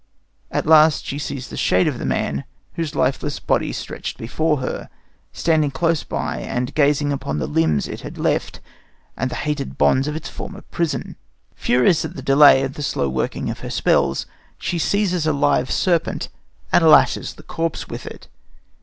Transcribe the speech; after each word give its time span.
At 0.49 0.65
last 0.65 1.05
she 1.05 1.19
sees 1.19 1.47
the 1.49 1.55
shade 1.55 1.87
of 1.87 1.99
the 1.99 2.07
man, 2.07 2.43
whose 2.73 2.95
lifeless 2.95 3.39
body 3.39 3.67
lies 3.67 3.77
stretched 3.77 4.17
before 4.17 4.57
her, 4.57 4.89
standing 5.31 5.69
close 5.69 6.03
by 6.03 6.39
and 6.39 6.73
gazing 6.73 7.13
upon 7.13 7.37
the 7.37 7.45
limbs 7.45 7.87
it 7.87 8.01
had 8.01 8.17
left 8.17 8.61
and 9.15 9.29
the 9.29 9.35
hated 9.45 9.77
bonds 9.77 10.07
of 10.07 10.15
its 10.15 10.27
former 10.27 10.61
prison. 10.61 11.17
Furious 11.53 12.03
at 12.03 12.15
the 12.15 12.23
delay 12.23 12.63
and 12.63 12.73
the 12.73 12.81
slow 12.81 13.09
working 13.09 13.51
of 13.51 13.59
her 13.59 13.69
spells, 13.69 14.25
she 14.57 14.79
seizes 14.79 15.27
a 15.27 15.33
live 15.33 15.69
serpent 15.69 16.29
and 16.71 16.83
lashes 16.83 17.35
the 17.35 17.43
corpse 17.43 17.87
with 17.87 18.07
it. 18.07 18.27